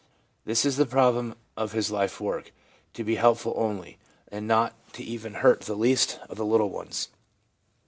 This 0.45 0.65
is 0.65 0.77
the 0.77 0.87
problem 0.87 1.35
of 1.55 1.73
his 1.73 1.91
life 1.91 2.19
work, 2.19 2.51
to 2.95 3.03
be 3.03 3.17
helpful 3.17 3.53
only, 3.55 3.99
and 4.29 4.47
not 4.47 4.71
to 4.93 5.03
hurt 5.03 5.07
even 5.07 5.33
the 5.67 5.75
least 5.75 6.17
of 6.27 6.37
the 6.37 6.43
little 6.43 6.71
ones. 6.71 7.09